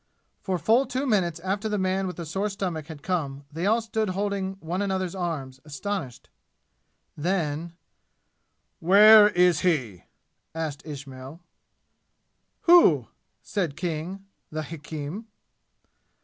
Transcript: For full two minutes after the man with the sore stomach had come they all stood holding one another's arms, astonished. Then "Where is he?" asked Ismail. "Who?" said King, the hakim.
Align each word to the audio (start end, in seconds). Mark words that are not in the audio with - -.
For 0.41 0.57
full 0.57 0.87
two 0.87 1.05
minutes 1.05 1.39
after 1.41 1.69
the 1.69 1.77
man 1.77 2.07
with 2.07 2.15
the 2.15 2.25
sore 2.25 2.49
stomach 2.49 2.87
had 2.87 3.03
come 3.03 3.43
they 3.51 3.67
all 3.67 3.81
stood 3.81 4.09
holding 4.09 4.53
one 4.59 4.81
another's 4.81 5.13
arms, 5.13 5.59
astonished. 5.63 6.27
Then 7.15 7.73
"Where 8.79 9.29
is 9.29 9.59
he?" 9.59 10.05
asked 10.55 10.81
Ismail. 10.85 11.41
"Who?" 12.61 13.09
said 13.43 13.77
King, 13.77 14.25
the 14.49 14.63
hakim. 14.63 15.27